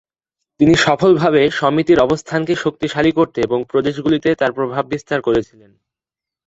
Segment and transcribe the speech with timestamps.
[0.59, 5.71] তিনি সফলভাবে সমিতির অবস্থানকে শক্তিশালী করতে এবং প্রদেশগুলিতে তার প্রভাব বিস্তার করেছিলেন।